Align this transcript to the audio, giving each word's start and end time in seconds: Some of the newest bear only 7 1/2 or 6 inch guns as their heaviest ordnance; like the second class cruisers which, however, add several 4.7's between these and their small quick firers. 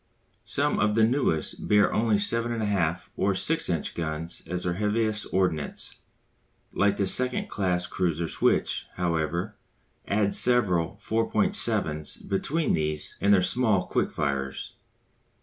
Some 0.45 0.79
of 0.79 0.95
the 0.95 1.03
newest 1.03 1.67
bear 1.67 1.93
only 1.93 2.17
7 2.17 2.51
1/2 2.51 3.09
or 3.17 3.35
6 3.35 3.69
inch 3.69 3.93
guns 3.93 4.41
as 4.47 4.63
their 4.63 4.73
heaviest 4.73 5.27
ordnance; 5.31 5.93
like 6.73 6.97
the 6.97 7.05
second 7.05 7.49
class 7.49 7.85
cruisers 7.85 8.41
which, 8.41 8.87
however, 8.95 9.57
add 10.07 10.33
several 10.33 10.99
4.7's 11.05 12.17
between 12.17 12.73
these 12.73 13.15
and 13.21 13.31
their 13.31 13.43
small 13.43 13.85
quick 13.85 14.09
firers. 14.11 14.73